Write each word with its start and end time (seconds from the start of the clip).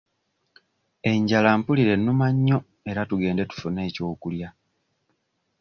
Enjala 1.11 1.49
mpulira 1.59 1.91
ennuma 1.97 2.27
nnyo 2.35 2.57
era 2.89 3.01
tugende 3.09 3.43
tufune 3.49 3.81
ekyokulya. 3.89 4.49